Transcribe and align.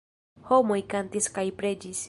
Homoj 0.47 0.79
kantis 0.95 1.31
kaj 1.37 1.47
preĝis. 1.61 1.99